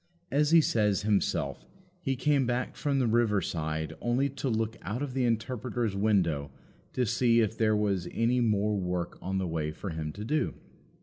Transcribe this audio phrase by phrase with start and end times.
[0.31, 1.63] As he says himself,
[1.99, 6.49] he came back from the river side only to look out of the Interpreter's window
[6.93, 10.55] to see if there was any more work on the way for him to do.